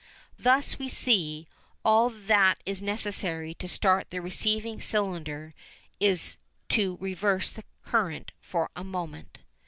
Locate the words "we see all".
0.79-2.09